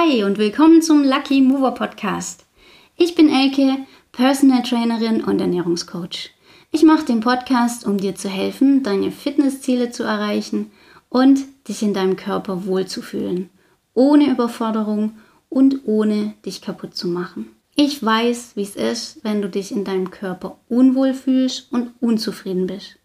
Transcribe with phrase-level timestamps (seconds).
[0.00, 2.44] Hi und willkommen zum Lucky Mover Podcast.
[2.96, 3.78] Ich bin Elke,
[4.12, 6.30] Personal Trainerin und Ernährungscoach.
[6.70, 10.70] Ich mache den Podcast, um dir zu helfen, deine Fitnessziele zu erreichen
[11.08, 13.50] und dich in deinem Körper wohlzufühlen,
[13.92, 17.48] ohne Überforderung und ohne dich kaputt zu machen.
[17.74, 22.68] Ich weiß, wie es ist, wenn du dich in deinem Körper unwohl fühlst und unzufrieden
[22.68, 22.98] bist.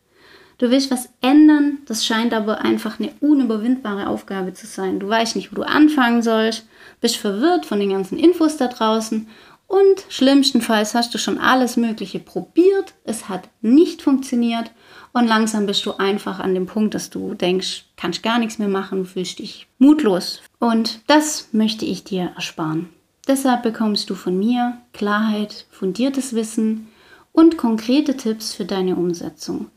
[0.59, 4.99] Du willst was ändern, das scheint aber einfach eine unüberwindbare Aufgabe zu sein.
[4.99, 6.67] Du weißt nicht, wo du anfangen sollst,
[7.03, 9.27] bist verwirrt von den ganzen Infos da draußen
[9.67, 14.71] und schlimmstenfalls hast du schon alles Mögliche probiert, es hat nicht funktioniert
[15.11, 18.69] und langsam bist du einfach an dem Punkt, dass du denkst, kannst gar nichts mehr
[18.69, 20.41] machen, fühlst dich mutlos.
[20.59, 22.87] Und das möchte ich dir ersparen.
[23.27, 26.87] Deshalb bekommst du von mir Klarheit, fundiertes Wissen
[27.33, 29.69] und konkrete Tipps für deine Umsetzung.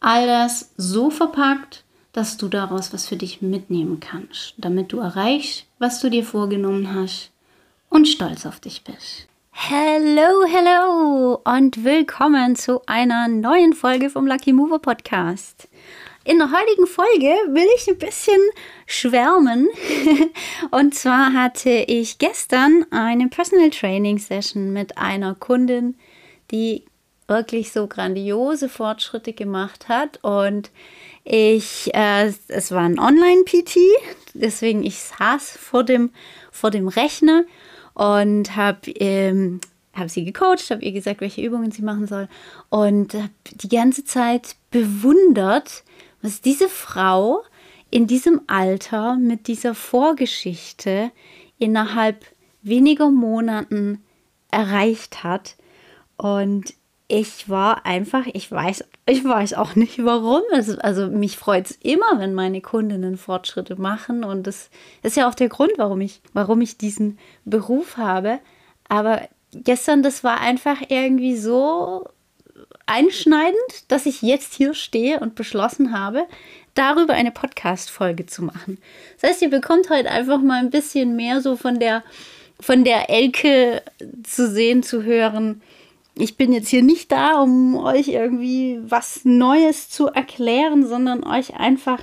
[0.00, 1.84] All das so verpackt,
[2.16, 6.94] dass du daraus was für dich mitnehmen kannst, damit du erreichst, was du dir vorgenommen
[6.94, 7.30] hast
[7.90, 9.28] und stolz auf dich bist.
[9.50, 15.68] Hello, hello und willkommen zu einer neuen Folge vom Lucky Mover Podcast.
[16.24, 18.40] In der heutigen Folge will ich ein bisschen
[18.86, 19.68] schwärmen.
[20.72, 25.94] Und zwar hatte ich gestern eine Personal Training Session mit einer Kundin,
[26.50, 26.82] die
[27.28, 30.18] wirklich so grandiose Fortschritte gemacht hat.
[30.24, 30.70] Und
[31.28, 33.78] ich, äh, es war ein Online-PT,
[34.34, 36.10] deswegen ich saß vor dem,
[36.52, 37.44] vor dem Rechner
[37.94, 39.60] und habe ähm,
[39.92, 42.28] hab sie gecoacht, habe ihr gesagt, welche Übungen sie machen soll
[42.68, 45.82] und habe die ganze Zeit bewundert,
[46.22, 47.42] was diese Frau
[47.90, 51.10] in diesem Alter mit dieser Vorgeschichte
[51.58, 52.24] innerhalb
[52.62, 54.04] weniger Monaten
[54.52, 55.56] erreicht hat.
[56.16, 56.74] Und
[57.08, 60.42] ich war einfach, ich weiß, ich weiß auch nicht warum.
[60.52, 64.24] Also, also mich freut es immer, wenn meine Kundinnen Fortschritte machen.
[64.24, 64.70] Und das
[65.02, 68.40] ist ja auch der Grund, warum ich, warum ich diesen Beruf habe.
[68.88, 72.08] Aber gestern, das war einfach irgendwie so
[72.86, 73.56] einschneidend,
[73.88, 76.26] dass ich jetzt hier stehe und beschlossen habe,
[76.74, 78.78] darüber eine Podcast-Folge zu machen.
[79.20, 82.02] Das heißt, ihr bekommt heute einfach mal ein bisschen mehr so von der,
[82.60, 83.82] von der Elke
[84.24, 85.62] zu sehen, zu hören,
[86.18, 91.54] ich bin jetzt hier nicht da, um euch irgendwie was Neues zu erklären, sondern euch
[91.54, 92.00] einfach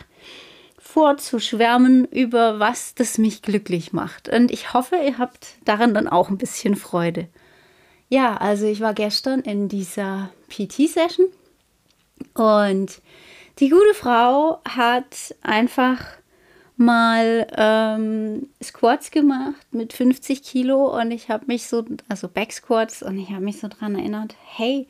[0.78, 4.29] vorzuschwärmen über was das mich glücklich macht.
[4.29, 7.28] Und ich hoffe, ihr habt daran dann auch ein bisschen Freude.
[8.09, 11.25] Ja, also ich war gestern in dieser PT-Session
[12.35, 13.01] und
[13.59, 16.00] die gute Frau hat einfach
[16.78, 23.04] mal ähm, Squats gemacht mit 50 Kilo und ich habe mich so, also Back Squats
[23.04, 24.88] und ich habe mich so daran erinnert, hey,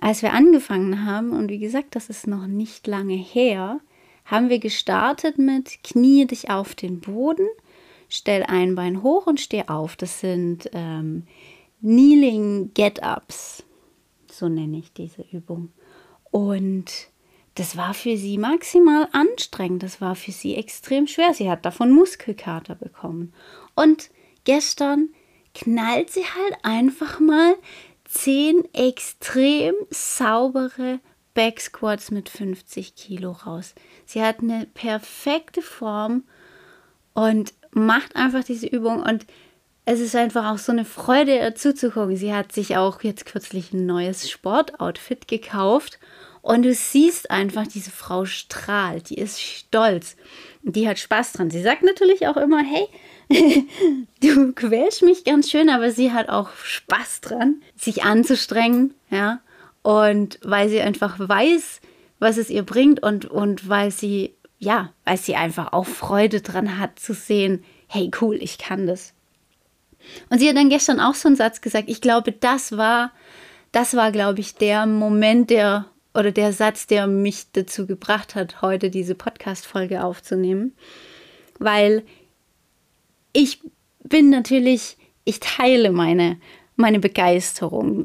[0.00, 3.80] als wir angefangen haben und wie gesagt, das ist noch nicht lange her,
[4.24, 7.46] haben wir gestartet mit Knie dich auf den Boden,
[8.08, 9.96] stell ein Bein hoch und steh auf.
[9.96, 11.24] Das sind ähm,
[11.80, 13.64] Kneeling Get-Ups,
[14.30, 15.72] so nenne ich diese Übung.
[16.30, 17.08] Und
[17.58, 19.82] das war für sie maximal anstrengend.
[19.82, 21.34] Das war für sie extrem schwer.
[21.34, 23.32] Sie hat davon Muskelkater bekommen.
[23.74, 24.10] Und
[24.44, 25.08] gestern
[25.54, 27.56] knallt sie halt einfach mal
[28.04, 31.00] zehn extrem saubere
[31.34, 33.74] Backsquats mit 50 Kilo raus.
[34.06, 36.24] Sie hat eine perfekte Form
[37.12, 39.26] und macht einfach diese Übung und
[39.84, 42.16] es ist einfach auch so eine Freude zuzugucken.
[42.16, 45.98] Sie hat sich auch jetzt kürzlich ein neues Sportoutfit gekauft
[46.48, 50.16] und du siehst einfach, diese Frau strahlt, die ist stolz.
[50.62, 51.50] Die hat Spaß dran.
[51.50, 52.88] Sie sagt natürlich auch immer, hey,
[54.22, 59.40] du quälst mich ganz schön, aber sie hat auch Spaß dran, sich anzustrengen, ja.
[59.82, 61.82] Und weil sie einfach weiß,
[62.18, 66.78] was es ihr bringt und, und weil sie, ja, weil sie einfach auch Freude dran
[66.78, 69.12] hat zu sehen, hey, cool, ich kann das.
[70.30, 73.12] Und sie hat dann gestern auch so einen Satz gesagt, ich glaube, das war,
[73.70, 75.84] das war, glaube ich, der Moment, der
[76.18, 80.72] oder der Satz, der mich dazu gebracht hat, heute diese Podcast-Folge aufzunehmen.
[81.60, 82.02] Weil
[83.32, 83.60] ich
[84.02, 86.38] bin natürlich, ich teile meine,
[86.74, 88.04] meine Begeisterung.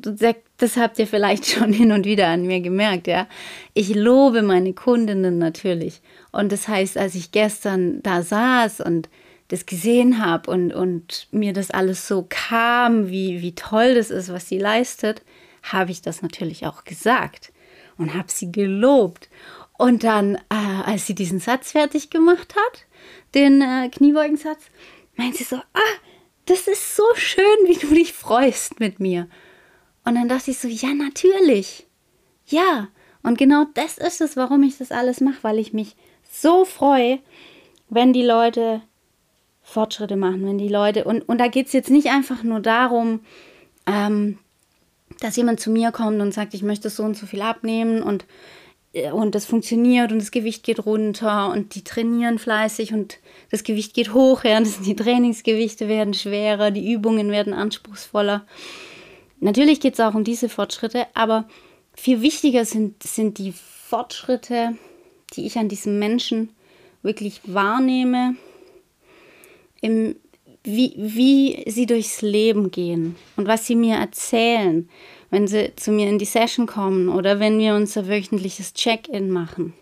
[0.57, 3.27] Das habt ihr vielleicht schon hin und wieder an mir gemerkt, ja.
[3.73, 6.01] Ich lobe meine Kundinnen natürlich.
[6.31, 9.09] Und das heißt, als ich gestern da saß und
[9.47, 14.31] das gesehen habe und, und mir das alles so kam, wie, wie toll das ist,
[14.31, 15.23] was sie leistet,
[15.63, 17.52] habe ich das natürlich auch gesagt
[17.97, 19.29] und habe sie gelobt.
[19.77, 22.85] Und dann, äh, als sie diesen Satz fertig gemacht hat,
[23.33, 24.61] den äh, Kniebeugensatz,
[25.15, 25.93] meint sie so, ah,
[26.45, 29.27] das ist so schön, wie du dich freust mit mir.
[30.05, 31.87] Und dann dachte ich so, ja, natürlich.
[32.45, 32.89] Ja.
[33.23, 35.95] Und genau das ist es, warum ich das alles mache, weil ich mich
[36.29, 37.19] so freue,
[37.89, 38.81] wenn die Leute
[39.61, 43.21] Fortschritte machen, wenn die Leute, und, und da geht es jetzt nicht einfach nur darum,
[43.85, 44.39] ähm,
[45.19, 48.25] dass jemand zu mir kommt und sagt, ich möchte so und so viel abnehmen und,
[48.93, 53.19] äh, und das funktioniert und das Gewicht geht runter und die trainieren fleißig und
[53.51, 58.45] das Gewicht geht hoch, ja, die Trainingsgewichte werden schwerer, die Übungen werden anspruchsvoller.
[59.39, 61.45] Natürlich geht es auch um diese Fortschritte, aber
[61.95, 64.75] viel wichtiger sind, sind die Fortschritte,
[65.33, 66.49] die ich an diesem Menschen
[67.01, 68.35] wirklich wahrnehme,
[69.81, 70.15] im,
[70.63, 74.89] wie, wie sie durchs Leben gehen und was sie mir erzählen,
[75.29, 79.73] wenn sie zu mir in die Session kommen oder wenn wir unser wöchentliches Check-in machen.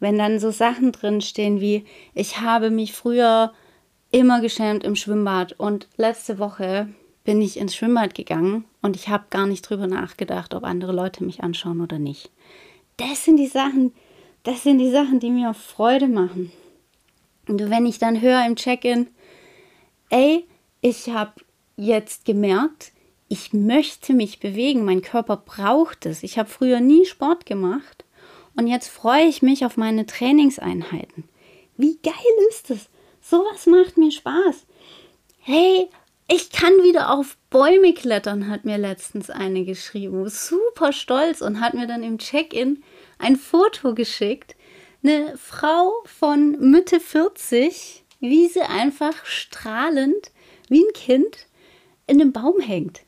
[0.00, 1.84] Wenn dann so Sachen drinstehen wie,
[2.14, 3.52] ich habe mich früher
[4.10, 6.88] immer geschämt im Schwimmbad und letzte Woche
[7.24, 11.24] bin ich ins Schwimmbad gegangen und ich habe gar nicht drüber nachgedacht, ob andere Leute
[11.24, 12.30] mich anschauen oder nicht.
[12.96, 13.92] Das sind die Sachen,
[14.42, 16.52] das sind die Sachen, die mir Freude machen.
[17.48, 19.08] Und wenn ich dann höre im Check-in,
[20.10, 20.46] ey,
[20.80, 21.32] ich habe
[21.76, 22.92] jetzt gemerkt,
[23.28, 26.22] ich möchte mich bewegen, mein Körper braucht es.
[26.22, 28.04] Ich habe früher nie Sport gemacht
[28.54, 31.24] und jetzt freue ich mich auf meine Trainingseinheiten.
[31.76, 32.14] Wie geil
[32.50, 32.88] ist es?
[33.20, 34.66] Sowas macht mir Spaß.
[35.40, 35.88] Hey,
[36.28, 40.28] ich kann wieder auf Bäume klettern, hat mir letztens eine geschrieben.
[40.28, 42.82] Super stolz und hat mir dann im Check-in
[43.18, 44.56] ein Foto geschickt.
[45.02, 50.30] Eine Frau von Mitte 40, wie sie einfach strahlend,
[50.68, 51.46] wie ein Kind,
[52.06, 53.00] in einem Baum hängt.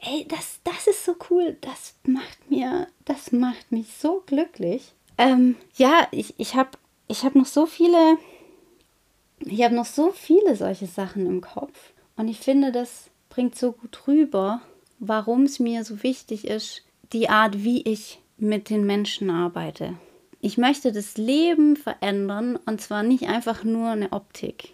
[0.00, 1.56] Ey, das, das ist so cool.
[1.60, 4.92] Das macht mir, das macht mich so glücklich.
[5.18, 6.70] Ähm, ja, ich, ich habe
[7.08, 8.18] ich hab noch so viele,
[9.40, 11.92] ich habe noch so viele solche Sachen im Kopf.
[12.16, 14.60] Und ich finde, das bringt so gut rüber,
[14.98, 16.82] warum es mir so wichtig ist,
[17.12, 19.94] die Art, wie ich mit den Menschen arbeite.
[20.40, 24.70] Ich möchte das Leben verändern und zwar nicht einfach nur eine Optik.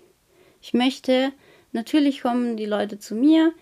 [0.61, 1.33] Ich möchte,
[1.73, 3.53] natürlich kommen die Leute zu mir,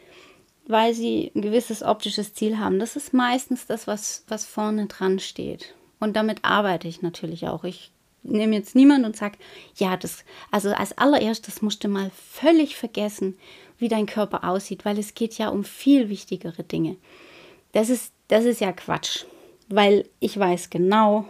[0.67, 2.79] weil sie ein gewisses optisches Ziel haben.
[2.79, 5.75] Das ist meistens das, was, was vorne dran steht.
[6.01, 7.65] Und damit arbeite ich natürlich auch.
[7.65, 9.39] Ich nehme jetzt niemanden und sage,
[9.77, 13.37] ja, das, also als allererstes musst du mal völlig vergessen,
[13.79, 16.97] wie dein Körper aussieht, weil es geht ja um viel wichtigere Dinge.
[17.73, 19.25] Das ist, das ist ja Quatsch,
[19.69, 21.27] weil ich weiß genau,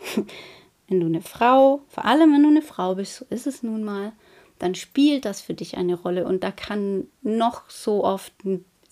[0.93, 3.83] wenn du eine Frau, vor allem wenn du eine Frau bist, so ist es nun
[3.83, 4.13] mal,
[4.59, 8.35] dann spielt das für dich eine Rolle und da kann noch so oft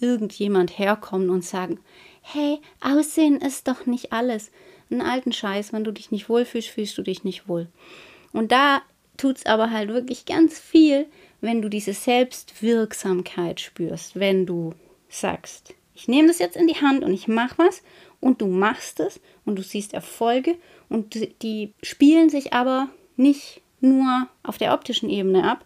[0.00, 1.78] irgendjemand herkommen und sagen,
[2.22, 4.50] hey, Aussehen ist doch nicht alles.
[4.90, 7.68] Einen alten Scheiß, wenn du dich nicht wohlfühlst, fühlst du dich nicht wohl.
[8.32, 8.80] Und da
[9.18, 11.06] tut es aber halt wirklich ganz viel,
[11.42, 14.72] wenn du diese Selbstwirksamkeit spürst, wenn du
[15.10, 17.82] sagst, ich nehme das jetzt in die Hand und ich mache was
[18.20, 20.56] und du machst es und du siehst Erfolge
[20.90, 25.64] und die spielen sich aber nicht nur auf der optischen Ebene ab,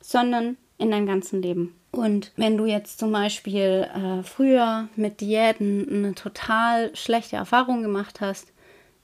[0.00, 1.74] sondern in deinem ganzen Leben.
[1.90, 8.20] Und wenn du jetzt zum Beispiel äh, früher mit Diäten eine total schlechte Erfahrung gemacht
[8.20, 8.52] hast,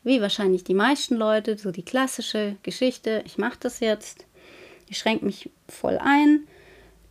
[0.05, 4.27] wie wahrscheinlich die meisten Leute, so die klassische Geschichte, ich mache das jetzt,
[4.89, 6.47] ich schränke mich voll ein,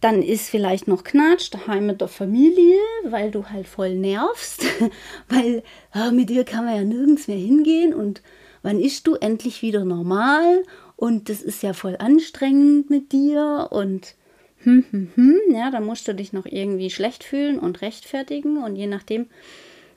[0.03, 4.65] dann ist vielleicht noch Knatsch daheim mit der Familie, weil du halt voll nervst,
[5.29, 5.63] weil
[5.95, 7.93] ja, mit dir kann man ja nirgends mehr hingehen.
[7.93, 8.21] Und
[8.63, 10.63] wann isch du endlich wieder normal?
[10.97, 13.69] Und das ist ja voll anstrengend mit dir.
[13.71, 14.15] Und
[14.63, 18.61] hm, hm, hm, ja, dann musst du dich noch irgendwie schlecht fühlen und rechtfertigen.
[18.61, 19.27] Und je nachdem,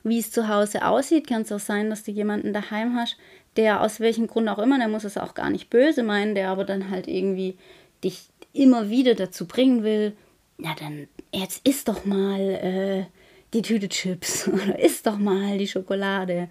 [0.05, 3.17] wie es zu Hause aussieht, kann es auch sein, dass du jemanden daheim hast,
[3.57, 6.51] der aus welchem Grund auch immer, der muss es auch gar nicht böse meinen, der
[6.51, 7.57] aber dann halt irgendwie
[8.05, 10.17] dich immer wieder dazu bringen will,
[10.59, 13.05] ja dann jetzt isst doch mal äh,
[13.53, 16.49] die Tüte Chips oder isst doch mal die Schokolade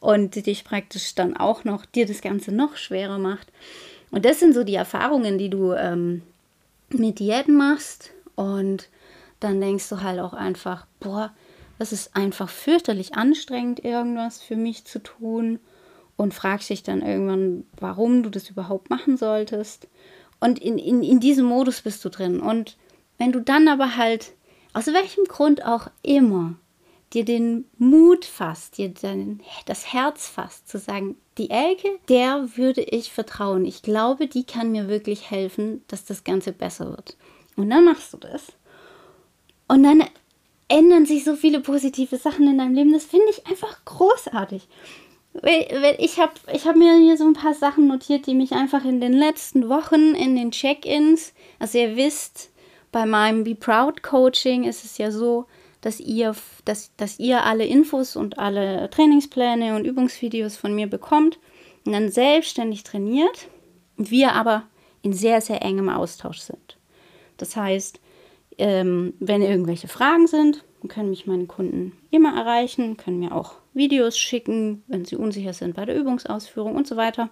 [0.00, 3.50] und dich praktisch dann auch noch dir das Ganze noch schwerer macht.
[4.10, 6.22] Und das sind so die Erfahrungen, die du ähm,
[6.90, 8.88] mit Diäten machst und
[9.40, 11.32] dann denkst du halt auch einfach, boah,
[11.78, 15.58] das ist einfach fürchterlich anstrengend, irgendwas für mich zu tun
[16.16, 19.88] und fragst dich dann irgendwann, warum du das überhaupt machen solltest.
[20.44, 22.38] Und in, in, in diesem Modus bist du drin.
[22.38, 22.76] Und
[23.16, 24.32] wenn du dann aber halt,
[24.74, 26.56] aus welchem Grund auch immer,
[27.14, 32.82] dir den Mut fasst, dir dein, das Herz fasst, zu sagen, die Elke, der würde
[32.82, 33.64] ich vertrauen.
[33.64, 37.16] Ich glaube, die kann mir wirklich helfen, dass das Ganze besser wird.
[37.56, 38.48] Und dann machst du das.
[39.66, 40.04] Und dann
[40.68, 42.92] ändern sich so viele positive Sachen in deinem Leben.
[42.92, 44.68] Das finde ich einfach großartig.
[45.42, 49.00] Ich habe ich hab mir hier so ein paar Sachen notiert, die mich einfach in
[49.00, 52.50] den letzten Wochen in den Check-ins, also ihr wisst,
[52.92, 55.46] bei meinem Be Proud Coaching ist es ja so,
[55.80, 61.40] dass ihr, dass, dass ihr alle Infos und alle Trainingspläne und Übungsvideos von mir bekommt
[61.84, 63.48] und dann selbstständig trainiert,
[63.96, 64.62] wir aber
[65.02, 66.78] in sehr, sehr engem Austausch sind.
[67.36, 68.00] Das heißt,
[68.58, 74.16] ähm, wenn irgendwelche Fragen sind, können mich meine Kunden immer erreichen, können mir auch Videos
[74.16, 77.28] schicken, wenn sie unsicher sind bei der Übungsausführung und so weiter.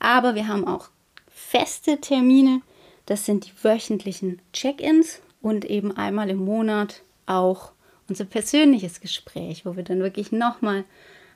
[0.00, 0.88] Aber wir haben auch
[1.28, 2.62] feste Termine.
[3.06, 7.72] Das sind die wöchentlichen Check-ins und eben einmal im Monat auch
[8.08, 10.84] unser persönliches Gespräch, wo wir dann wirklich nochmal,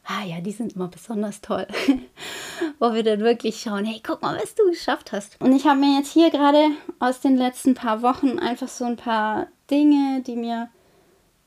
[0.04, 1.66] ah ja, die sind immer besonders toll,
[2.78, 5.40] wo wir dann wirklich schauen, hey, guck mal, was du geschafft hast.
[5.40, 8.96] Und ich habe mir jetzt hier gerade aus den letzten paar Wochen einfach so ein
[8.96, 10.68] paar Dinge, die mir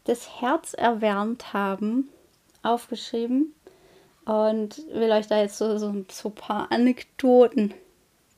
[0.06, 2.10] das Herz erwärmt haben,
[2.66, 3.54] aufgeschrieben
[4.26, 7.74] und will euch da jetzt so, so, so ein paar Anekdoten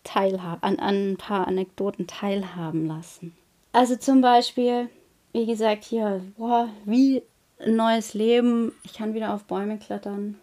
[0.04, 3.36] teilhaben, an, an ein paar Anekdoten teilhaben lassen.
[3.74, 4.90] Also zum Beispiel,
[5.34, 7.24] wie gesagt, hier, boah, wie
[7.60, 8.74] ein neues Leben.
[8.84, 10.40] Ich kann wieder auf Bäume klettern.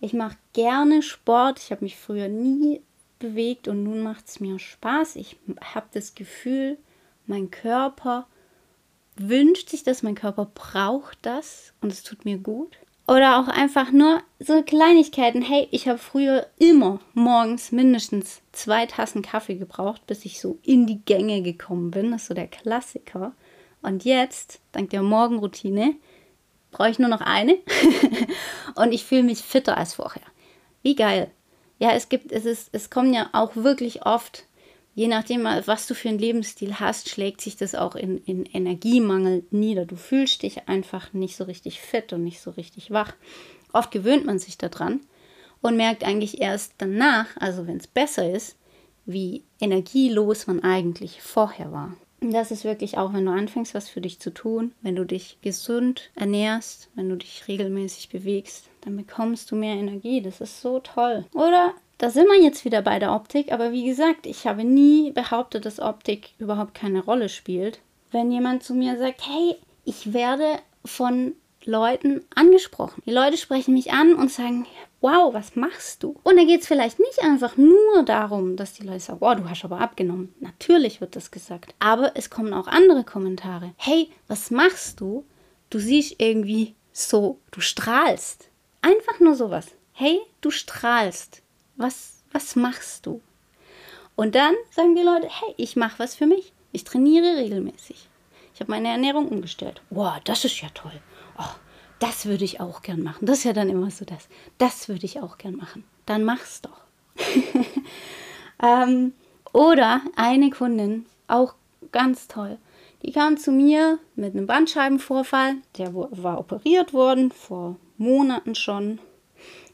[0.00, 1.58] Ich mache gerne Sport.
[1.60, 2.82] Ich habe mich früher nie
[3.18, 5.16] bewegt und nun macht es mir Spaß.
[5.16, 5.36] Ich
[5.74, 6.78] habe das Gefühl,
[7.26, 8.26] mein Körper
[9.16, 12.76] wünscht sich das, mein Körper braucht das und es tut mir gut.
[13.08, 15.42] Oder auch einfach nur so Kleinigkeiten.
[15.42, 20.86] Hey, ich habe früher immer morgens mindestens zwei Tassen Kaffee gebraucht, bis ich so in
[20.86, 22.12] die Gänge gekommen bin.
[22.12, 23.32] Das ist so der Klassiker.
[23.82, 25.96] Und jetzt, dank der Morgenroutine,
[26.70, 27.58] brauche ich nur noch eine.
[28.76, 30.22] und ich fühle mich fitter als vorher.
[30.82, 31.30] Wie geil.
[31.80, 34.44] Ja, es gibt, es ist, es kommen ja auch wirklich oft
[34.94, 39.44] je nachdem, was du für einen Lebensstil hast, schlägt sich das auch in, in Energiemangel
[39.50, 39.86] nieder.
[39.86, 43.14] Du fühlst dich einfach nicht so richtig fit und nicht so richtig wach.
[43.72, 45.00] Oft gewöhnt man sich daran
[45.62, 48.56] und merkt eigentlich erst danach, also wenn es besser ist,
[49.06, 51.96] wie energielos man eigentlich vorher war.
[52.20, 55.04] Und das ist wirklich auch, wenn du anfängst, was für dich zu tun, wenn du
[55.04, 60.22] dich gesund ernährst, wenn du dich regelmäßig bewegst, dann bekommst du mehr Energie.
[60.22, 61.26] Das ist so toll.
[61.34, 65.12] Oder da sind wir jetzt wieder bei der Optik, aber wie gesagt, ich habe nie
[65.12, 67.78] behauptet, dass Optik überhaupt keine Rolle spielt.
[68.10, 69.54] Wenn jemand zu mir sagt, hey,
[69.84, 73.04] ich werde von Leuten angesprochen.
[73.06, 74.66] Die Leute sprechen mich an und sagen,
[75.00, 76.16] wow, was machst du?
[76.24, 79.48] Und da geht es vielleicht nicht einfach nur darum, dass die Leute sagen, wow, du
[79.48, 80.34] hast aber abgenommen.
[80.40, 81.72] Natürlich wird das gesagt.
[81.78, 83.74] Aber es kommen auch andere Kommentare.
[83.76, 85.24] Hey, was machst du?
[85.70, 88.48] Du siehst irgendwie so, du strahlst.
[88.80, 89.68] Einfach nur sowas.
[89.92, 91.41] Hey, du strahlst
[91.76, 93.20] was, was machst du?
[94.14, 96.52] Und dann sagen die Leute, hey, ich mache was für mich.
[96.72, 98.08] Ich trainiere regelmäßig.
[98.54, 99.82] Ich habe meine Ernährung umgestellt.
[99.90, 101.00] Wow, das ist ja toll.
[101.38, 101.54] Oh,
[101.98, 103.26] das würde ich auch gern machen.
[103.26, 104.28] Das ist ja dann immer so das.
[104.58, 105.84] Das würde ich auch gern machen.
[106.06, 106.80] Dann mach's doch.
[108.62, 109.14] ähm,
[109.52, 111.54] oder eine Kundin, auch
[111.90, 112.58] ganz toll,
[113.02, 115.56] die kam zu mir mit einem Bandscheibenvorfall.
[115.76, 119.00] Der war operiert worden vor Monaten schon.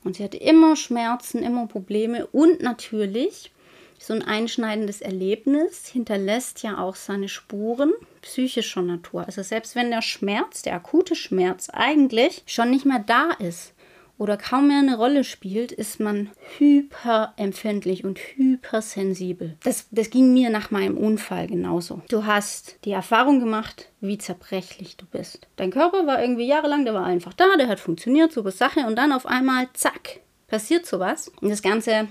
[0.04, 3.52] Und sie hatte immer Schmerzen, immer Probleme und natürlich
[3.98, 9.26] so ein einschneidendes Erlebnis hinterlässt ja auch seine Spuren psychischer Natur.
[9.26, 13.74] Also selbst wenn der Schmerz, der akute Schmerz eigentlich schon nicht mehr da ist,
[14.18, 19.56] oder kaum mehr eine Rolle spielt, ist man hyperempfindlich und hypersensibel.
[19.62, 22.02] Das, das ging mir nach meinem Unfall genauso.
[22.10, 25.46] Du hast die Erfahrung gemacht, wie zerbrechlich du bist.
[25.56, 28.96] Dein Körper war irgendwie jahrelang, der war einfach da, der hat funktioniert, super Sache, und
[28.96, 31.30] dann auf einmal, zack, passiert sowas.
[31.40, 32.08] Und das ganze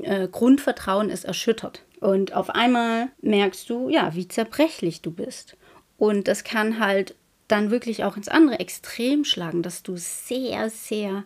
[0.00, 1.82] äh, Grundvertrauen ist erschüttert.
[2.00, 5.56] Und auf einmal merkst du, ja, wie zerbrechlich du bist.
[5.98, 7.14] Und das kann halt
[7.46, 11.24] dann wirklich auch ins andere Extrem schlagen, dass du sehr, sehr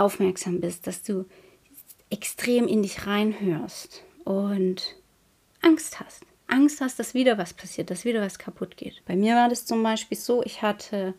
[0.00, 1.26] aufmerksam bist, dass du
[2.10, 4.96] extrem in dich reinhörst und
[5.62, 6.22] Angst hast.
[6.46, 9.02] Angst hast, dass wieder was passiert, dass wieder was kaputt geht.
[9.06, 11.12] Bei mir war das zum Beispiel so, ich hatte,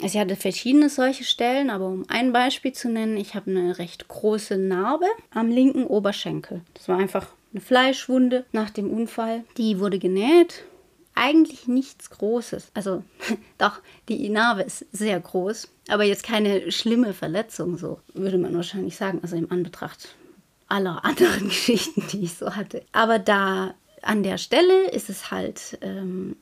[0.00, 3.78] also ich hatte verschiedene solche Stellen, aber um ein Beispiel zu nennen, ich habe eine
[3.78, 6.60] recht große Narbe am linken Oberschenkel.
[6.74, 9.44] Das war einfach eine Fleischwunde nach dem Unfall.
[9.56, 10.64] Die wurde genäht
[11.14, 12.70] eigentlich nichts Großes.
[12.74, 13.04] Also
[13.58, 18.96] doch, die Narbe ist sehr groß, aber jetzt keine schlimme Verletzung, so würde man wahrscheinlich
[18.96, 20.14] sagen, also im Anbetracht
[20.68, 22.82] aller anderen Geschichten, die ich so hatte.
[22.92, 26.36] Aber da an der Stelle ist es halt, ähm,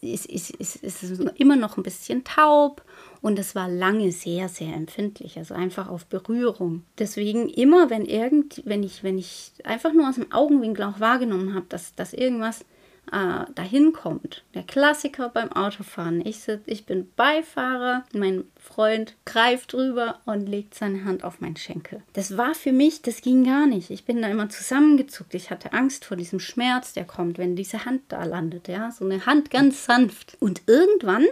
[0.00, 2.82] ist, ist, ist, ist es immer noch ein bisschen taub
[3.20, 6.84] und es war lange sehr, sehr empfindlich, also einfach auf Berührung.
[6.98, 11.54] Deswegen immer, wenn irgend, wenn ich, wenn ich einfach nur aus dem Augenwinkel auch wahrgenommen
[11.54, 12.64] habe, dass, dass irgendwas
[13.12, 14.44] äh, dahin kommt.
[14.54, 16.24] Der Klassiker beim Autofahren.
[16.24, 21.56] Ich, sitz, ich bin Beifahrer, mein Freund greift drüber und legt seine Hand auf meinen
[21.56, 22.02] Schenkel.
[22.12, 23.90] Das war für mich, das ging gar nicht.
[23.90, 25.34] Ich bin da immer zusammengezuckt.
[25.34, 28.68] Ich hatte Angst vor diesem Schmerz, der kommt, wenn diese Hand da landet.
[28.68, 30.36] Ja, so eine Hand ganz sanft.
[30.40, 31.24] Und irgendwann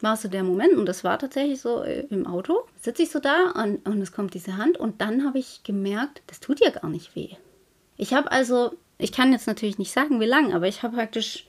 [0.00, 3.18] war so der Moment, und das war tatsächlich so äh, im Auto, sitze ich so
[3.18, 6.70] da und, und es kommt diese Hand und dann habe ich gemerkt, das tut ja
[6.70, 7.30] gar nicht weh.
[7.96, 11.46] Ich habe also ich kann jetzt natürlich nicht sagen, wie lange, aber ich habe praktisch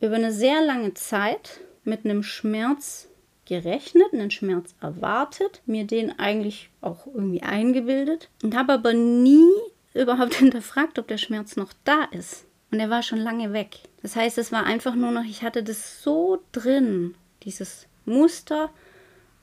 [0.00, 3.08] über eine sehr lange Zeit mit einem Schmerz
[3.46, 9.48] gerechnet, einen Schmerz erwartet, mir den eigentlich auch irgendwie eingebildet und habe aber nie
[9.94, 12.44] überhaupt hinterfragt, ob der Schmerz noch da ist.
[12.70, 13.78] Und er war schon lange weg.
[14.02, 18.70] Das heißt, es war einfach nur noch, ich hatte das so drin, dieses Muster.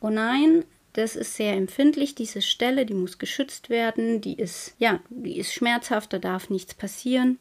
[0.01, 4.99] Oh nein, das ist sehr empfindlich, diese Stelle, die muss geschützt werden, die ist, ja,
[5.09, 7.39] die ist schmerzhaft, da darf nichts passieren.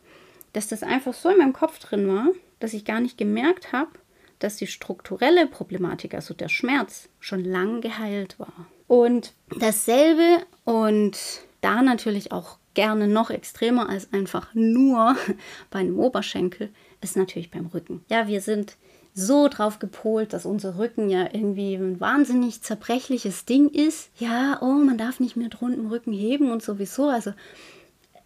[0.53, 2.29] Dass das einfach so in meinem Kopf drin war,
[2.61, 3.91] dass ich gar nicht gemerkt habe,
[4.39, 8.67] dass die strukturelle Problematik, also der Schmerz, schon lang geheilt war.
[8.89, 11.19] Und dasselbe und
[11.61, 15.17] da natürlich auch gerne noch extremer als einfach nur
[15.71, 18.05] bei einem Oberschenkel, ist natürlich beim Rücken.
[18.09, 18.77] Ja, wir sind
[19.15, 24.11] so drauf gepolt, dass unser Rücken ja irgendwie ein wahnsinnig zerbrechliches Ding ist.
[24.19, 27.09] Ja, oh, man darf nicht mehr drunten Rücken heben und sowieso.
[27.09, 27.33] Also,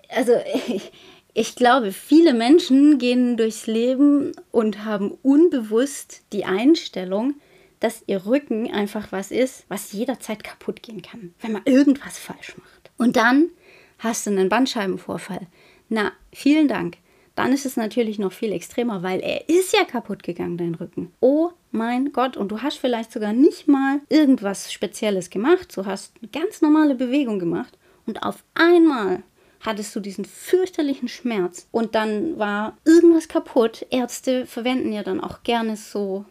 [0.08, 0.32] also
[0.68, 0.92] ich,
[1.34, 7.34] ich glaube, viele Menschen gehen durchs Leben und haben unbewusst die Einstellung,
[7.80, 12.56] dass ihr Rücken einfach was ist, was jederzeit kaputt gehen kann, wenn man irgendwas falsch
[12.56, 12.90] macht.
[12.96, 13.50] Und dann
[13.98, 15.46] hast du einen Bandscheibenvorfall.
[15.88, 16.96] Na, vielen Dank.
[17.36, 21.12] Dann ist es natürlich noch viel extremer, weil er ist ja kaputt gegangen, dein Rücken.
[21.20, 25.76] Oh mein Gott, und du hast vielleicht sogar nicht mal irgendwas Spezielles gemacht.
[25.76, 29.22] Du hast eine ganz normale Bewegung gemacht und auf einmal
[29.60, 33.86] hattest du diesen fürchterlichen Schmerz und dann war irgendwas kaputt.
[33.90, 36.24] Ärzte verwenden ja dann auch gerne so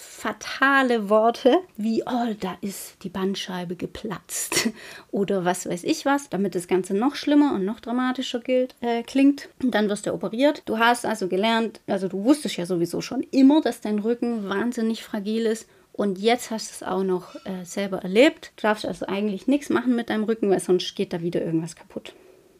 [0.00, 4.68] fatale Worte wie, oh, da ist die Bandscheibe geplatzt
[5.10, 9.02] oder was weiß ich was, damit das Ganze noch schlimmer und noch dramatischer gilt, äh,
[9.02, 9.48] klingt.
[9.62, 10.62] Und dann wirst du operiert.
[10.66, 15.02] Du hast also gelernt, also du wusstest ja sowieso schon immer, dass dein Rücken wahnsinnig
[15.02, 18.52] fragil ist und jetzt hast du es auch noch äh, selber erlebt.
[18.56, 21.76] Du darfst also eigentlich nichts machen mit deinem Rücken, weil sonst geht da wieder irgendwas
[21.76, 22.14] kaputt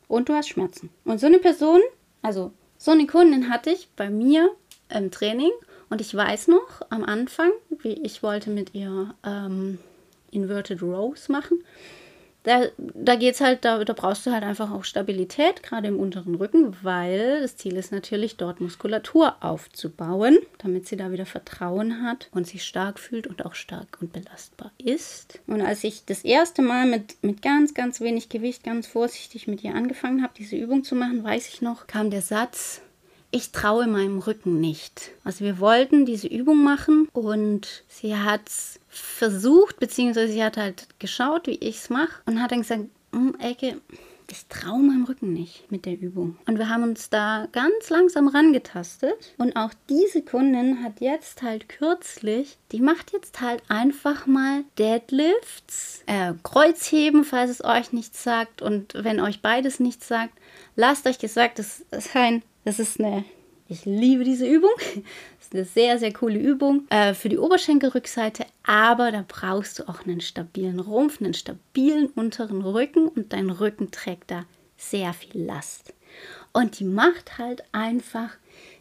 [0.09, 0.91] und du hast Schmerzen.
[1.05, 1.81] Und so eine Person,
[2.21, 4.51] also so eine Kundin hatte ich bei mir
[4.89, 5.51] im Training
[5.91, 7.51] und ich weiß noch am Anfang,
[7.83, 9.79] wie ich wollte mit ihr ähm,
[10.31, 11.63] Inverted Rows machen
[12.43, 16.37] da, da geht's halt, da, da brauchst du halt einfach auch Stabilität, gerade im unteren
[16.37, 22.29] Rücken, weil das Ziel ist natürlich, dort Muskulatur aufzubauen, damit sie da wieder Vertrauen hat
[22.33, 25.39] und sich stark fühlt und auch stark und belastbar ist.
[25.47, 29.63] Und als ich das erste Mal mit, mit ganz, ganz wenig Gewicht, ganz vorsichtig mit
[29.63, 32.81] ihr angefangen habe, diese Übung zu machen, weiß ich noch, kam der Satz,
[33.31, 35.13] ich traue meinem Rücken nicht.
[35.25, 40.89] Also wir wollten diese Übung machen und sie hat es versucht, beziehungsweise sie hat halt
[40.99, 43.81] geschaut, wie ich es mache und hat dann gesagt, hm, Elke,
[44.31, 46.37] ich traue meinem Rücken nicht mit der Übung.
[46.47, 49.35] Und wir haben uns da ganz langsam rangetastet.
[49.39, 56.03] Und auch diese Kundin hat jetzt halt kürzlich, die macht jetzt halt einfach mal Deadlifts,
[56.07, 58.63] äh, Kreuzheben, falls es euch nichts sagt.
[58.63, 60.35] Und wenn euch beides nichts sagt,
[60.77, 63.25] lasst euch gesagt, das ist ein das ist eine,
[63.69, 64.71] ich liebe diese Übung.
[64.79, 69.89] Das ist eine sehr, sehr coole Übung äh, für die Oberschenkelrückseite, aber da brauchst du
[69.89, 74.45] auch einen stabilen Rumpf, einen stabilen unteren Rücken und dein Rücken trägt da
[74.77, 75.93] sehr viel Last.
[76.53, 78.31] Und die macht halt einfach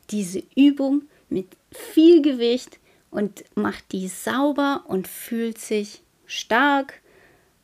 [0.09, 2.79] diese Übung mit viel Gewicht
[3.11, 7.01] und macht die sauber und fühlt sich stark.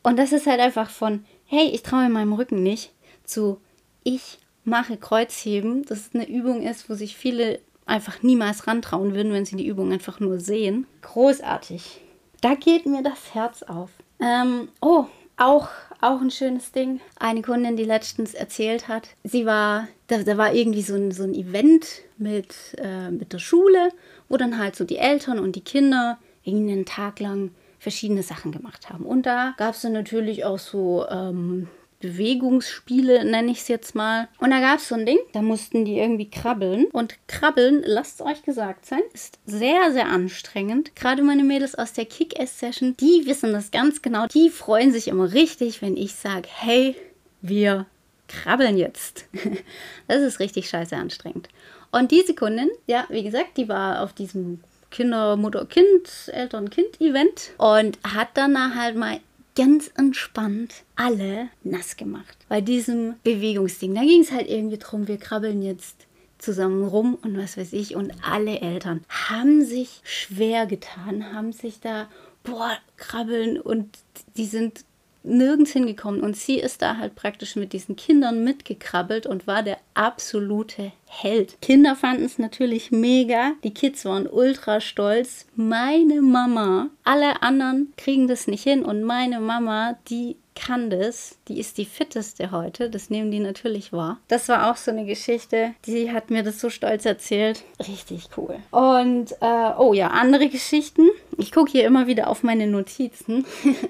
[0.04, 2.91] Und das ist halt einfach von, hey, ich traue meinem Rücken nicht,
[3.23, 3.60] zu,
[4.04, 9.45] ich mache Kreuzheben, das eine Übung ist, wo sich viele einfach niemals rantrauen würden, wenn
[9.45, 10.88] sie die Übung einfach nur sehen.
[11.01, 12.01] Großartig.
[12.41, 13.91] Da geht mir das Herz auf.
[14.19, 15.06] Ähm, oh,
[15.38, 15.69] auch,
[16.01, 16.99] auch ein schönes Ding.
[17.19, 21.23] Eine Kundin, die letztens erzählt hat, sie war, da, da war irgendwie so ein, so
[21.23, 21.86] ein Event
[22.17, 23.89] mit, äh, mit der Schule,
[24.30, 28.51] wo dann halt so die Eltern und die Kinder irgendwie einen Tag lang verschiedene Sachen
[28.51, 29.06] gemacht haben.
[29.06, 31.67] Und da gab es dann natürlich auch so ähm,
[31.99, 34.27] Bewegungsspiele, nenne ich es jetzt mal.
[34.39, 36.86] Und da gab es so ein Ding, da mussten die irgendwie krabbeln.
[36.86, 40.95] Und krabbeln, lasst es euch gesagt sein, ist sehr, sehr anstrengend.
[40.95, 44.27] Gerade meine Mädels aus der Kick-Ass-Session, die wissen das ganz genau.
[44.27, 46.95] Die freuen sich immer richtig, wenn ich sage, hey,
[47.41, 47.86] wir
[48.27, 49.25] krabbeln jetzt.
[50.08, 51.49] das ist richtig scheiße anstrengend.
[51.91, 54.60] Und diese Kundin, ja, wie gesagt, die war auf diesem
[54.91, 59.19] Kinder, Mutter, Kind, Eltern, Kind-Event und hat dann halt mal
[59.55, 62.37] ganz entspannt alle nass gemacht.
[62.49, 63.95] Bei diesem Bewegungsding.
[63.95, 67.95] Da ging es halt irgendwie drum, wir krabbeln jetzt zusammen rum und was weiß ich.
[67.95, 72.09] Und alle Eltern haben sich schwer getan, haben sich da,
[72.43, 73.97] boah, krabbeln und
[74.37, 74.85] die sind
[75.25, 76.21] nirgends hingekommen.
[76.21, 81.59] Und sie ist da halt praktisch mit diesen Kindern mitgekrabbelt und war der absolute Held.
[81.61, 83.53] Kinder fanden es natürlich mega.
[83.63, 85.45] Die Kids waren ultra stolz.
[85.55, 88.83] Meine Mama, alle anderen kriegen das nicht hin.
[88.83, 93.91] Und meine Mama, die kann das, die ist die fitteste heute, das nehmen die natürlich
[93.93, 94.19] wahr.
[94.29, 97.63] Das war auch so eine Geschichte, die hat mir das so stolz erzählt.
[97.88, 98.55] Richtig cool.
[98.71, 101.09] Und, äh, oh ja, andere Geschichten.
[101.38, 103.45] Ich gucke hier immer wieder auf meine Notizen,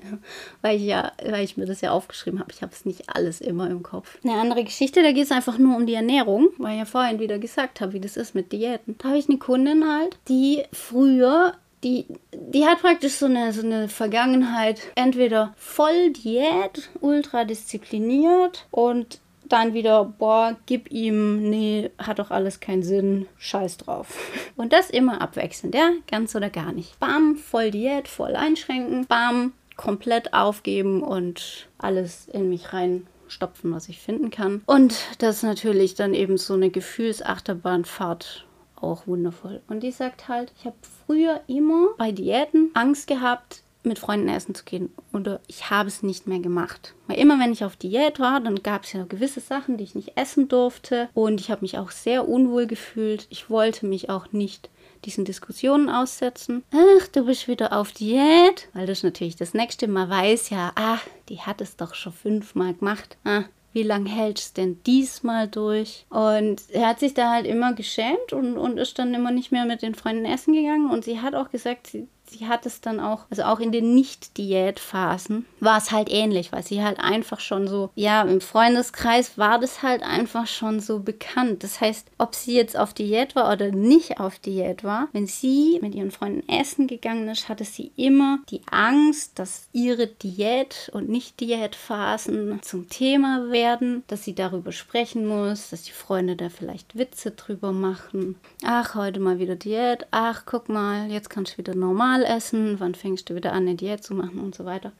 [0.62, 2.52] weil, ich ja, weil ich mir das ja aufgeschrieben habe.
[2.52, 4.18] Ich habe es nicht alles immer im Kopf.
[4.24, 7.20] Eine andere Geschichte, da geht es einfach nur um die Ernährung, weil ich ja vorhin
[7.20, 8.96] wieder gesagt habe, wie das ist mit Diäten.
[8.98, 11.54] Da habe ich eine Kundin halt, die früher
[11.84, 19.20] die, die hat praktisch so eine, so eine Vergangenheit, entweder voll Diät, ultra diszipliniert und
[19.50, 24.18] dann wieder, boah, gib ihm, nee, hat doch alles keinen Sinn, scheiß drauf.
[24.56, 27.00] Und das immer abwechselnd, ja, ganz oder gar nicht.
[27.00, 34.00] Bam, voll Diät, voll einschränken, bam, komplett aufgeben und alles in mich reinstopfen, was ich
[34.00, 34.62] finden kann.
[34.66, 39.62] Und das ist natürlich dann eben so eine Gefühlsachterbahnfahrt auch wundervoll.
[39.68, 44.56] Und die sagt halt, ich habe früher immer bei Diäten Angst gehabt, mit Freunden essen
[44.56, 44.93] zu gehen.
[45.13, 46.93] Oder ich habe es nicht mehr gemacht.
[47.08, 49.95] Weil immer wenn ich auf Diät war, dann gab es ja gewisse Sachen, die ich
[49.95, 51.10] nicht essen durfte.
[51.13, 53.28] Und ich habe mich auch sehr unwohl gefühlt.
[53.30, 54.69] Ich wollte mich auch nicht
[55.06, 56.63] diesen Diskussionen aussetzen.
[56.71, 58.69] Ach, du bist wieder auf Diät.
[58.74, 62.74] Weil das natürlich das nächste Mal weiß, ja, ah, die hat es doch schon fünfmal
[62.74, 63.17] gemacht.
[63.24, 63.43] Ah,
[63.76, 66.06] wie lange hält es denn diesmal durch?
[66.10, 69.65] Und er hat sich da halt immer geschämt und, und ist dann immer nicht mehr
[69.65, 70.89] mit den Freunden essen gegangen.
[70.89, 73.96] Und sie hat auch gesagt, sie, sie hat es dann auch, also auch in den
[73.96, 79.60] Nicht-Diät-Phasen, war es halt ähnlich, weil sie halt einfach schon so, ja, im Freundeskreis war
[79.60, 81.64] das halt einfach schon so bekannt.
[81.64, 85.80] Das heißt, ob sie jetzt auf Diät war oder nicht auf Diät war, wenn sie
[85.82, 91.10] mit ihren Freunden essen gegangen ist, hatte sie immer die Angst, dass ihre Diät- und
[91.10, 97.32] Nicht-Diät-Phasen zum Thema werden, dass sie darüber sprechen muss, dass die Freunde da vielleicht Witze
[97.32, 98.36] drüber machen.
[98.64, 100.08] Ach, heute mal wieder Diät.
[100.12, 103.63] Ach, guck mal, jetzt kannst du wieder normal normal essen, wann fängst du wieder an,
[103.63, 104.91] eine Diät zu machen und so weiter.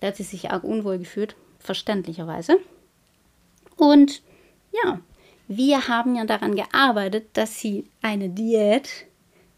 [0.00, 2.58] Da hat sie sich arg unwohl gefühlt, verständlicherweise.
[3.76, 4.22] Und
[4.72, 5.00] ja,
[5.48, 9.06] wir haben ja daran gearbeitet, dass sie eine Diät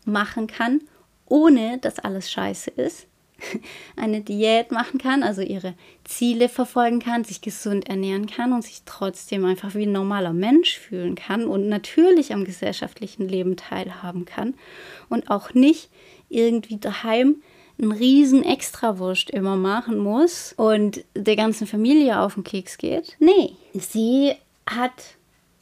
[0.04, 0.82] machen kann,
[1.26, 3.06] ohne dass alles scheiße ist.
[3.96, 8.82] Eine Diät machen kann, also ihre Ziele verfolgen kann, sich gesund ernähren kann und sich
[8.84, 14.54] trotzdem einfach wie ein normaler Mensch fühlen kann und natürlich am gesellschaftlichen Leben teilhaben kann
[15.08, 15.88] und auch nicht
[16.28, 17.42] irgendwie daheim
[17.80, 23.16] einen riesen Extrawurst immer machen muss und der ganzen Familie auf den Keks geht.
[23.20, 24.34] Nee, sie
[24.68, 24.92] hat,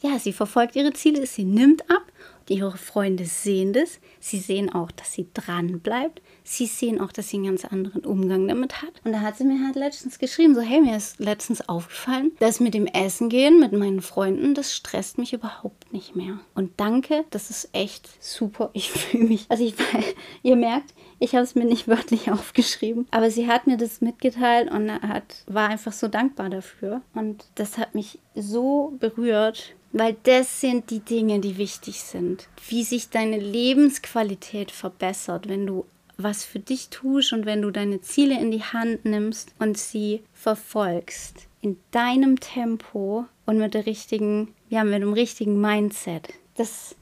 [0.01, 2.03] ja, sie verfolgt ihre Ziele, sie nimmt ab.
[2.49, 3.99] Ihre Freunde sehen das.
[4.19, 8.05] Sie sehen auch, dass sie dran bleibt sie sehen auch, dass sie einen ganz anderen
[8.05, 8.93] Umgang damit hat.
[9.03, 12.59] Und da hat sie mir halt letztens geschrieben, so hey, mir ist letztens aufgefallen, dass
[12.59, 16.39] mit dem Essen gehen mit meinen Freunden, das stresst mich überhaupt nicht mehr.
[16.55, 18.69] Und danke, das ist echt super.
[18.73, 19.75] Ich fühle mich, also ich,
[20.43, 24.71] ihr merkt, ich habe es mir nicht wörtlich aufgeschrieben, aber sie hat mir das mitgeteilt
[24.71, 27.01] und hat, war einfach so dankbar dafür.
[27.13, 32.47] Und das hat mich so berührt, weil das sind die Dinge, die wichtig sind.
[32.67, 35.85] Wie sich deine Lebensqualität verbessert, wenn du
[36.17, 40.23] was für dich tust und wenn du deine Ziele in die Hand nimmst und sie
[40.33, 46.33] verfolgst in deinem Tempo und mit der richtigen, ja, mit dem richtigen Mindset.
[46.55, 46.95] Das,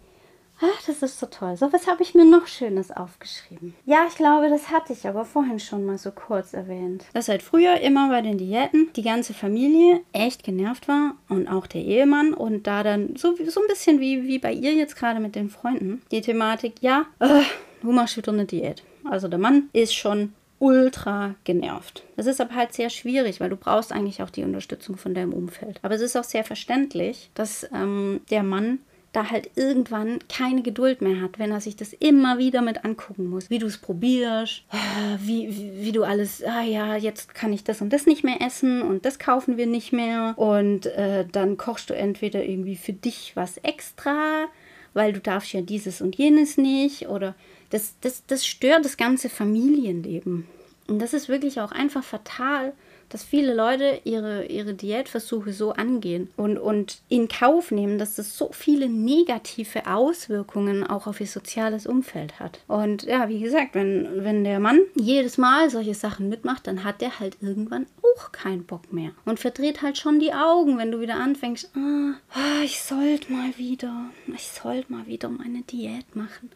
[0.62, 1.58] ach, das ist so toll.
[1.58, 3.76] So, was habe ich mir noch Schönes aufgeschrieben?
[3.86, 7.06] Ja, ich glaube, das hatte ich aber vorhin schon mal so kurz erwähnt.
[7.14, 11.68] Dass halt früher immer bei den Diäten die ganze Familie echt genervt war und auch
[11.68, 15.20] der Ehemann und da dann so, so ein bisschen wie, wie bei ihr jetzt gerade
[15.20, 17.42] mit den Freunden die Thematik, ja, äh,
[17.82, 18.84] du machst wieder eine Diät.
[19.10, 22.04] Also der Mann ist schon ultra genervt.
[22.16, 25.34] Das ist aber halt sehr schwierig, weil du brauchst eigentlich auch die Unterstützung von deinem
[25.34, 25.80] Umfeld.
[25.82, 28.80] Aber es ist auch sehr verständlich, dass ähm, der Mann
[29.16, 33.28] da halt irgendwann keine Geduld mehr hat, wenn er sich das immer wieder mit angucken
[33.28, 34.64] muss, wie du es probierst,
[35.20, 38.42] wie, wie, wie, du alles, ah ja, jetzt kann ich das und das nicht mehr
[38.42, 42.94] essen und das kaufen wir nicht mehr und äh, dann kochst du entweder irgendwie für
[42.94, 44.48] dich was extra,
[44.94, 47.36] weil du darfst ja dieses und jenes nicht oder
[47.70, 50.48] das, das, das stört das ganze Familienleben.
[50.88, 52.74] Und das ist wirklich auch einfach fatal,
[53.10, 58.38] dass viele Leute ihre, ihre Diätversuche so angehen und, und in Kauf nehmen, dass das
[58.38, 62.60] so viele negative Auswirkungen auch auf ihr soziales Umfeld hat.
[62.68, 67.02] Und ja, wie gesagt, wenn, wenn der Mann jedes Mal solche Sachen mitmacht, dann hat
[67.02, 71.02] der halt irgendwann auch keinen Bock mehr und verdreht halt schon die Augen, wenn du
[71.02, 76.52] wieder anfängst, ah, ich sollte mal wieder, ich sollte mal wieder meine Diät machen.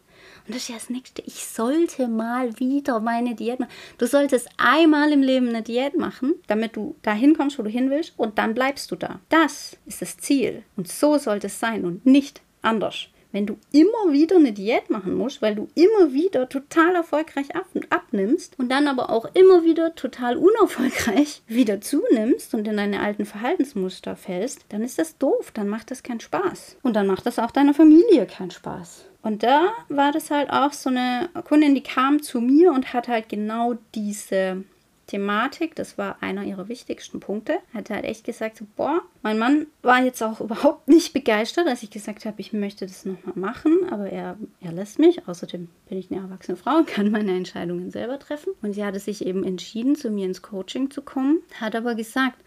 [0.46, 1.22] Und das ist ja das Nächste.
[1.26, 3.72] Ich sollte mal wieder meine Diät machen.
[3.98, 7.90] Du solltest einmal im Leben eine Diät machen, damit du dahin kommst, wo du hin
[7.90, 9.20] willst, und dann bleibst du da.
[9.28, 10.62] Das ist das Ziel.
[10.76, 13.08] Und so sollte es sein und nicht anders.
[13.32, 17.66] Wenn du immer wieder eine Diät machen musst, weil du immer wieder total erfolgreich ab
[17.90, 23.24] abnimmst und dann aber auch immer wieder total unerfolgreich wieder zunimmst und in deine alten
[23.24, 26.76] Verhaltensmuster fällst, dann ist das doof, dann macht das keinen Spaß.
[26.82, 29.04] Und dann macht das auch deiner Familie keinen Spaß.
[29.22, 33.08] Und da war das halt auch so eine Kundin, die kam zu mir und hat
[33.08, 34.64] halt genau diese
[35.10, 39.66] Thematik, das war einer ihrer wichtigsten Punkte, hat halt echt gesagt, so, boah, mein Mann
[39.82, 43.88] war jetzt auch überhaupt nicht begeistert, als ich gesagt habe, ich möchte das nochmal machen,
[43.90, 45.26] aber er, er lässt mich.
[45.26, 48.52] Außerdem bin ich eine erwachsene Frau und kann meine Entscheidungen selber treffen.
[48.62, 52.38] Und sie hatte sich eben entschieden, zu mir ins Coaching zu kommen, hat aber gesagt,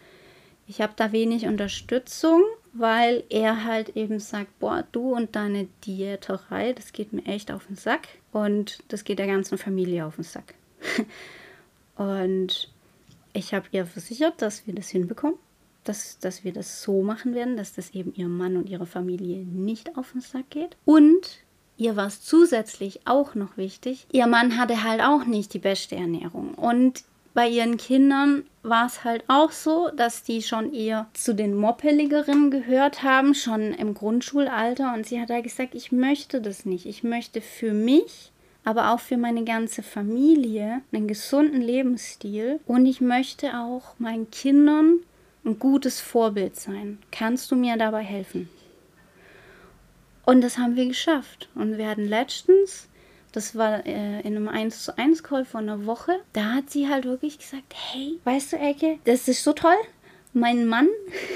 [0.66, 6.72] ich habe da wenig Unterstützung, weil er halt eben sagt, boah, du und deine Diäterei,
[6.72, 10.24] das geht mir echt auf den Sack und das geht der ganzen Familie auf den
[10.24, 10.54] Sack.
[11.96, 12.70] Und
[13.32, 15.36] ich habe ihr versichert, dass wir das hinbekommen,
[15.84, 19.44] dass, dass wir das so machen werden, dass das eben ihrem Mann und ihrer Familie
[19.44, 20.76] nicht auf den Sack geht.
[20.84, 21.40] Und
[21.76, 25.96] ihr war es zusätzlich auch noch wichtig, ihr Mann hatte halt auch nicht die beste
[25.96, 26.54] Ernährung.
[26.54, 27.04] Und
[27.34, 32.52] bei ihren Kindern war es halt auch so, dass die schon eher zu den Moppeligeren
[32.52, 34.94] gehört haben, schon im Grundschulalter.
[34.94, 36.86] Und sie hat halt gesagt, ich möchte das nicht.
[36.86, 38.30] Ich möchte für mich
[38.64, 45.00] aber auch für meine ganze Familie einen gesunden Lebensstil und ich möchte auch meinen Kindern
[45.44, 46.98] ein gutes Vorbild sein.
[47.12, 48.48] Kannst du mir dabei helfen?
[50.24, 51.50] Und das haben wir geschafft.
[51.54, 52.88] Und wir hatten letztens,
[53.32, 56.88] das war äh, in einem 1 zu 1 Call vor einer Woche, da hat sie
[56.88, 59.76] halt wirklich gesagt, hey, weißt du, Ecke, das ist so toll.
[60.32, 60.88] Mein Mann,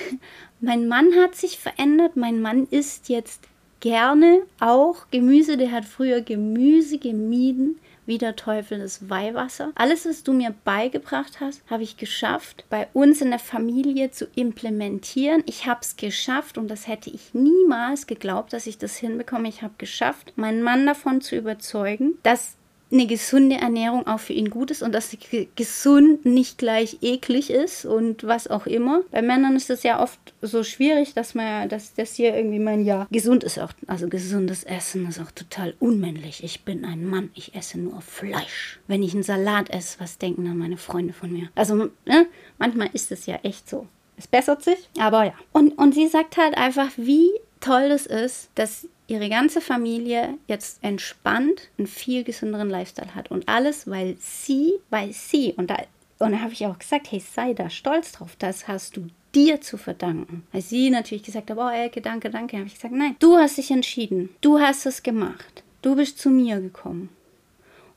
[0.61, 2.17] mein Mann hat sich verändert.
[2.17, 3.48] Mein Mann ist jetzt
[3.81, 5.57] gerne auch Gemüse.
[5.57, 9.71] Der hat früher Gemüse gemieden, wie der Teufel das Weihwasser.
[9.75, 14.27] Alles, was du mir beigebracht hast, habe ich geschafft, bei uns in der Familie zu
[14.35, 15.43] implementieren.
[15.45, 19.49] Ich habe es geschafft und das hätte ich niemals geglaubt, dass ich das hinbekomme.
[19.49, 22.57] Ich habe geschafft, meinen Mann davon zu überzeugen, dass
[22.91, 25.17] eine gesunde Ernährung auch für ihn gut ist und dass
[25.57, 29.03] gesund nicht gleich eklig ist und was auch immer.
[29.11, 32.85] Bei Männern ist es ja oft so schwierig, dass man, dass das hier irgendwie mein
[32.85, 36.43] ja gesund ist auch, also gesundes Essen ist auch total unmännlich.
[36.43, 38.81] Ich bin ein Mann, ich esse nur Fleisch.
[38.87, 41.49] Wenn ich einen Salat esse, was denken dann meine Freunde von mir?
[41.55, 41.75] Also
[42.07, 42.27] ne,
[42.59, 43.87] manchmal ist es ja echt so.
[44.17, 45.35] Es bessert sich, aber ja.
[45.53, 47.29] Und, und sie sagt halt einfach, wie
[47.61, 53.31] toll es ist, dass ihre ganze Familie jetzt entspannt einen viel gesünderen Lifestyle hat.
[53.31, 55.79] Und alles, weil sie, weil sie, und da,
[56.19, 59.61] und da habe ich auch gesagt, hey, sei da stolz drauf, das hast du dir
[59.61, 60.47] zu verdanken.
[60.53, 63.57] Weil sie natürlich gesagt hat, oh, Elke, danke, danke, habe ich gesagt, nein, du hast
[63.57, 67.09] dich entschieden, du hast es gemacht, du bist zu mir gekommen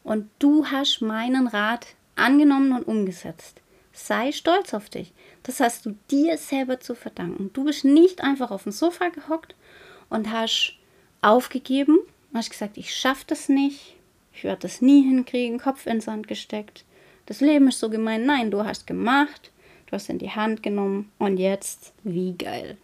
[0.03, 3.61] und du hast meinen Rat angenommen und umgesetzt.
[3.91, 5.11] Sei stolz auf dich.
[5.43, 7.49] Das hast du dir selber zu verdanken.
[7.51, 9.55] Du bist nicht einfach auf dem Sofa gehockt
[10.09, 10.77] und hast
[11.21, 11.99] aufgegeben,
[12.33, 13.95] hast gesagt, ich schaffe das nicht,
[14.33, 16.85] ich werde das nie hinkriegen, Kopf ins Sand gesteckt.
[17.25, 18.25] Das Leben ist so gemein.
[18.25, 19.51] Nein, du hast gemacht,
[19.87, 22.77] du hast in die Hand genommen und jetzt, wie geil.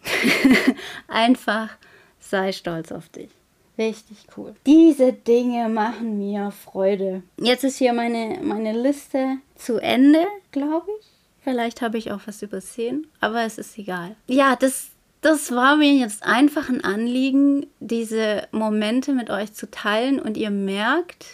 [1.08, 1.76] Einfach
[2.20, 3.30] sei stolz auf dich.
[3.78, 4.56] Richtig cool.
[4.66, 7.22] Diese Dinge machen mir Freude.
[7.40, 11.08] Jetzt ist hier meine, meine Liste zu Ende, glaube ich.
[11.44, 14.16] Vielleicht habe ich auch was übersehen, aber es ist egal.
[14.28, 14.90] Ja, das,
[15.22, 20.20] das war mir jetzt einfach ein Anliegen, diese Momente mit euch zu teilen.
[20.20, 21.26] Und ihr merkt,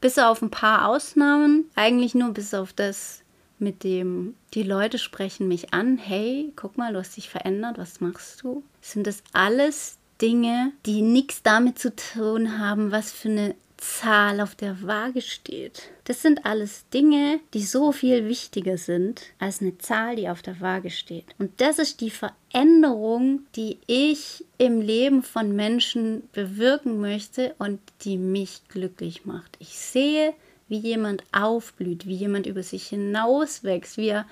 [0.00, 3.22] bis auf ein paar Ausnahmen, eigentlich nur bis auf das
[3.58, 8.00] mit dem, die Leute sprechen mich an, hey, guck mal, du hast dich verändert, was
[8.00, 8.62] machst du?
[8.80, 14.54] Sind das alles Dinge, die nichts damit zu tun haben, was für eine Zahl auf
[14.54, 15.90] der Waage steht.
[16.04, 20.60] Das sind alles Dinge, die so viel wichtiger sind als eine Zahl, die auf der
[20.60, 21.26] Waage steht.
[21.38, 28.18] Und das ist die Veränderung, die ich im Leben von Menschen bewirken möchte und die
[28.18, 29.56] mich glücklich macht.
[29.58, 30.32] Ich sehe,
[30.68, 34.26] wie jemand aufblüht, wie jemand über sich hinauswächst, wie er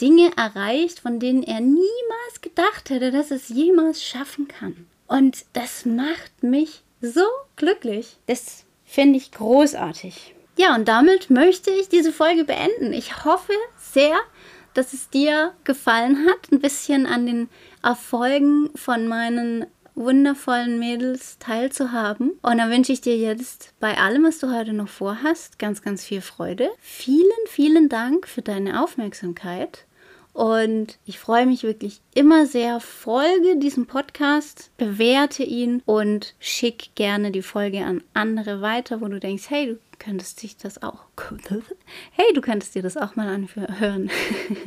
[0.00, 4.86] Dinge erreicht, von denen er niemals gedacht hätte, dass es jemals schaffen kann.
[5.06, 7.24] Und das macht mich so
[7.56, 8.16] glücklich.
[8.26, 10.34] Das Finde ich großartig.
[10.58, 12.92] Ja, und damit möchte ich diese Folge beenden.
[12.92, 14.16] Ich hoffe sehr,
[14.74, 17.48] dass es dir gefallen hat, ein bisschen an den
[17.84, 22.32] Erfolgen von meinen wundervollen Mädels teilzuhaben.
[22.42, 26.04] Und dann wünsche ich dir jetzt bei allem, was du heute noch vorhast, ganz, ganz
[26.04, 26.68] viel Freude.
[26.80, 29.86] Vielen, vielen Dank für deine Aufmerksamkeit.
[30.32, 32.80] Und ich freue mich wirklich immer sehr.
[32.80, 39.18] Folge diesem Podcast, bewerte ihn und schick gerne die Folge an andere weiter, wo du
[39.18, 41.04] denkst, hey, könntest dich das auch.
[42.12, 44.10] Hey, du könntest dir das auch mal anhören.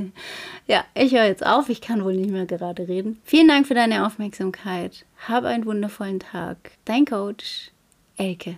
[0.68, 1.70] ja, ich höre jetzt auf.
[1.70, 3.22] Ich kann wohl nicht mehr gerade reden.
[3.24, 5.06] Vielen Dank für deine Aufmerksamkeit.
[5.28, 6.72] Hab einen wundervollen Tag.
[6.86, 7.72] Dein Coach,
[8.18, 8.58] Elke.